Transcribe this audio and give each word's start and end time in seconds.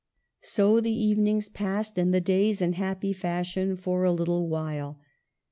So 0.41 0.79
the 0.81 0.89
evenings 0.91 1.47
passed, 1.47 1.95
and 1.99 2.11
the 2.11 2.19
days, 2.19 2.59
in 2.59 2.73
happy 2.73 3.13
fashion 3.13 3.75
for 3.75 4.03
a 4.03 4.11
little 4.11 4.47
while. 4.49 4.99